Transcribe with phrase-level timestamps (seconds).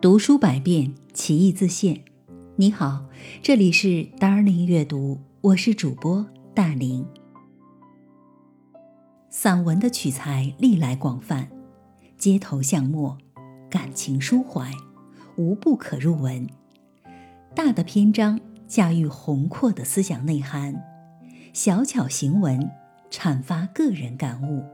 [0.00, 2.00] 读书百遍，其义自现。
[2.56, 3.04] 你好，
[3.42, 7.04] 这里是 Darling 阅读，我是主播大林。
[9.28, 11.50] 散文的取材历来广泛，
[12.16, 13.18] 街头巷陌，
[13.68, 14.72] 感情抒怀，
[15.36, 16.48] 无不可入文。
[17.54, 20.82] 大的篇章驾驭宏阔的思想内涵，
[21.52, 22.70] 小巧行文
[23.10, 24.64] 阐发个人感悟，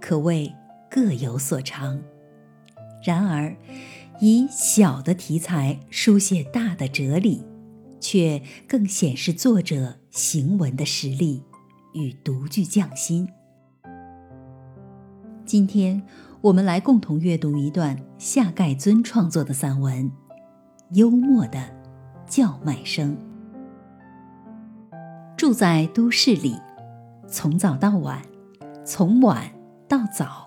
[0.00, 0.54] 可谓
[0.90, 2.00] 各有所长。
[3.04, 3.54] 然而，
[4.20, 7.44] 以小的题材书写大的哲理，
[8.00, 11.42] 却更显示作者行文的实力
[11.94, 13.28] 与独具匠心。
[15.44, 16.00] 今天，
[16.40, 20.08] 我们来共同阅读一段夏丐尊创作的散文
[20.92, 21.60] 《幽默的
[22.26, 23.16] 叫卖声》。
[25.36, 26.56] 住在都市里，
[27.26, 28.22] 从早到晚，
[28.86, 29.50] 从晚
[29.88, 30.46] 到早，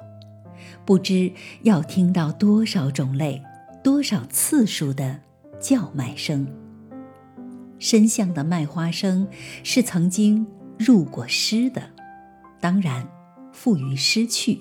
[0.85, 3.43] 不知要听到多少种类。
[3.83, 5.21] 多少次数的
[5.59, 6.47] 叫卖声？
[7.79, 9.27] 深巷的卖花声
[9.63, 10.47] 是曾经
[10.77, 11.91] 入过诗的，
[12.59, 13.07] 当然
[13.51, 14.59] 付于诗趣。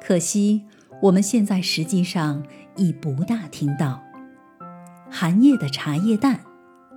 [0.00, 0.62] 可惜
[1.02, 2.44] 我们现在实际上
[2.76, 4.02] 已不大听到。
[5.10, 6.40] 寒夜的茶叶蛋、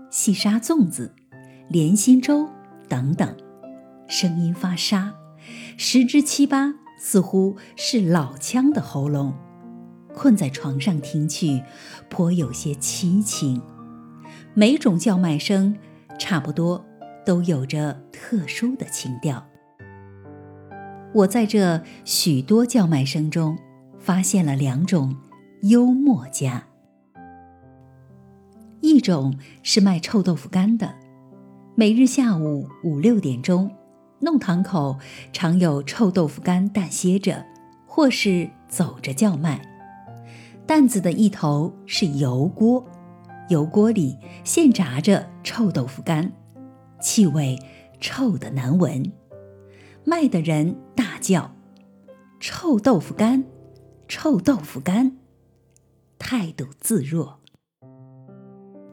[0.10, 1.14] 细沙粽子、
[1.70, 2.50] 莲心粥
[2.88, 3.36] 等等，
[4.08, 5.14] 声音发沙，
[5.78, 9.34] 十之七八似乎是老腔的喉咙。
[10.14, 11.62] 困在床上听去，
[12.10, 13.62] 颇有些凄情。
[14.54, 15.76] 每种叫卖声，
[16.20, 16.86] 差不多
[17.26, 19.46] 都有着特殊的情调。
[21.14, 23.58] 我在这许多叫卖声中，
[24.00, 25.16] 发现了两种
[25.62, 26.66] 幽默家。
[28.82, 30.96] 一种是卖臭豆腐干的，
[31.76, 33.72] 每日下午五六点钟，
[34.20, 34.98] 弄堂口
[35.32, 37.46] 常有臭豆腐干担歇着，
[37.86, 39.71] 或是走着叫卖。
[40.66, 42.86] 担子的一头是油锅，
[43.50, 46.32] 油锅里现炸着臭豆腐干，
[47.02, 47.60] 气味
[48.00, 49.12] 臭得难闻。
[50.04, 51.54] 卖的人大叫
[52.40, 53.44] ：“臭豆腐干，
[54.08, 55.18] 臭豆腐干！”
[56.18, 57.40] 态度自若。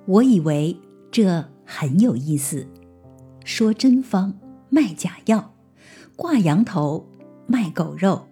[0.06, 2.66] 我以为这很有意思，
[3.44, 4.38] 说真方
[4.68, 5.54] 卖假药，
[6.16, 7.06] 挂羊头
[7.46, 8.26] 卖狗肉，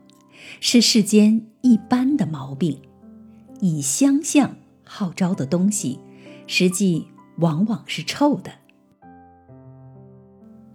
[0.60, 2.80] 是世间一般的毛病。
[3.60, 6.00] 以相像号召的东西，
[6.46, 7.08] 实际
[7.38, 8.52] 往往是臭的。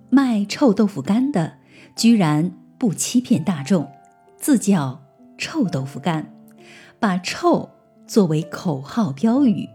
[0.09, 1.57] 卖臭豆腐干的
[1.95, 3.89] 居然不欺骗大众，
[4.37, 5.01] 自叫
[5.37, 6.33] 臭豆腐干，
[6.99, 7.69] 把臭
[8.05, 9.69] 作为口号标语，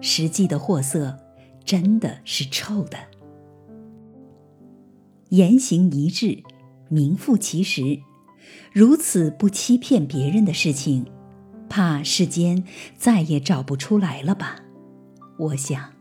[0.00, 1.18] 实际的货色
[1.64, 2.96] 真的是臭的。
[5.30, 6.42] 言行一致，
[6.88, 7.98] 名副其实，
[8.72, 11.06] 如此不欺骗别人的事情。
[11.72, 12.62] 怕世间
[12.98, 14.56] 再也找不出来了吧？
[15.38, 15.94] 我想，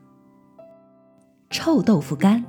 [1.50, 2.44] 臭豆腐干，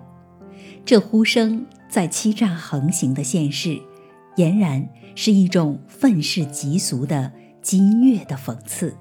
[0.84, 3.80] 这呼声在欺诈横行的现世，
[4.34, 7.30] 俨然是一种愤世嫉俗的
[7.62, 8.96] 激越的讽刺。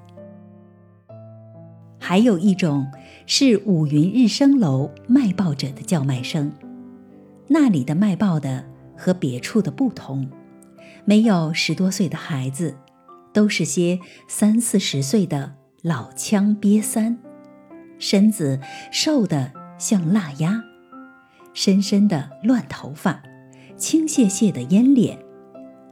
[1.99, 2.85] 还有一种
[3.25, 6.51] 是五云日升楼卖报者的叫卖声，
[7.47, 8.65] 那里的卖报的
[8.95, 10.29] 和别处的不同，
[11.05, 12.75] 没有十多岁的孩子。
[13.33, 17.17] 都是些三四十岁的老腔瘪三，
[17.97, 18.59] 身子
[18.91, 20.63] 瘦得像腊鸭，
[21.53, 23.23] 深深的乱头发，
[23.77, 25.17] 青屑屑的烟脸，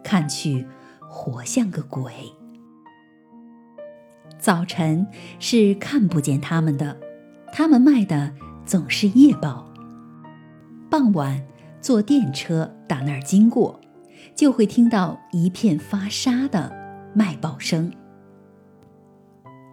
[0.03, 0.65] 看去
[0.99, 2.13] 活像个鬼。
[4.37, 5.07] 早晨
[5.39, 6.97] 是看不见他们的，
[7.51, 8.33] 他们卖的
[8.65, 9.73] 总是夜报。
[10.89, 11.45] 傍晚
[11.81, 13.79] 坐电车打那儿经过，
[14.35, 16.78] 就会听到一片发沙的。
[17.13, 17.91] 卖报声，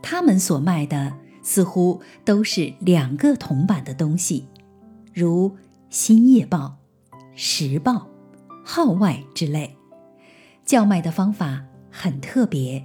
[0.03, 4.49] 他们所卖的似乎都是两个铜板的东西，
[5.13, 5.51] 如
[5.91, 6.79] 《新夜报》
[7.35, 7.93] 《时报》
[8.65, 9.77] 《号外》之类。
[10.65, 12.85] 叫卖的方法很特别，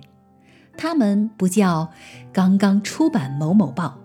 [0.78, 1.92] 他们不叫
[2.32, 4.00] “刚刚出版某某报”，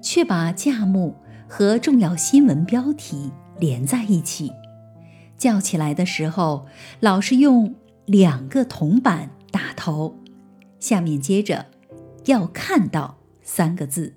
[0.00, 1.16] 却把价目
[1.48, 4.52] 和重要新闻标题连在一起。
[5.36, 6.66] 叫起来的时候，
[7.00, 7.74] 老是用
[8.04, 9.30] 两个铜板。
[9.50, 10.18] 打头，
[10.78, 11.66] 下面接着
[12.26, 14.14] 要看到三个字，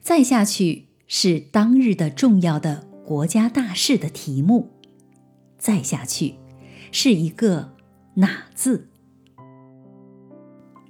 [0.00, 4.70] 再下去是当日的重要的国家大事的题目，
[5.56, 6.34] 再下去
[6.92, 7.74] 是一个
[8.14, 8.88] 哪字。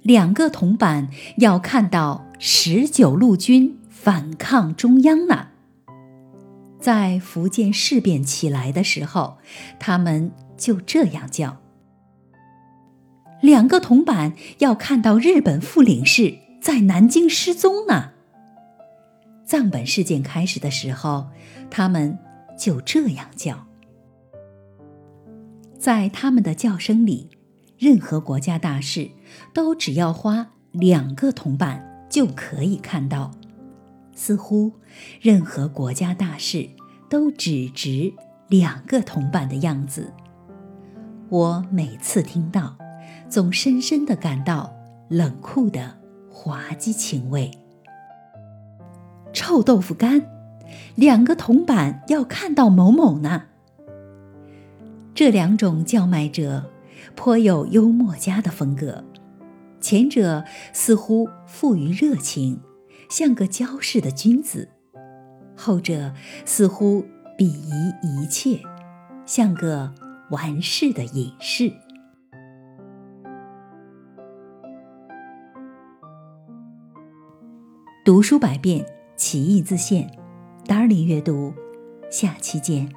[0.01, 5.49] 两个铜板要看到十九路军反抗中央呢。
[6.79, 9.37] 在福建事变起来的时候，
[9.77, 11.61] 他们就这样叫。
[13.41, 18.11] 两个铜板要看到日本副领事在南京失踪呢。
[19.45, 21.27] 藏本事件开始的时候，
[21.71, 22.19] 他们
[22.57, 23.65] 就这样叫。
[25.77, 27.29] 在他们的叫声里，
[27.77, 29.09] 任何国家大事
[29.53, 33.31] 都只要花两个铜板就可以看到。
[34.13, 34.73] 似乎
[35.21, 36.69] 任何国家大事
[37.09, 38.13] 都只值
[38.49, 40.13] 两个铜板的样子。
[41.29, 42.75] 我每次听到，
[43.29, 44.73] 总深深的感到
[45.07, 45.97] 冷酷的
[46.29, 47.51] 滑稽情味。
[49.31, 50.23] 臭豆腐干，
[50.95, 53.43] 两个铜板要看到某某呢。
[55.13, 56.71] 这两种叫卖者
[57.15, 59.03] 颇有幽默家的风格，
[59.79, 60.43] 前者
[60.73, 62.59] 似乎富于热情。
[63.09, 64.69] 像个骄饰的君子，
[65.55, 66.13] 后者
[66.45, 67.03] 似乎
[67.35, 68.59] 鄙夷一切，
[69.25, 69.91] 像个
[70.29, 71.73] 玩世的隐士。
[78.09, 78.83] 读书百遍，
[79.15, 80.09] 其义自现。
[80.65, 81.53] 达尔里阅读，
[82.09, 82.91] 下期见。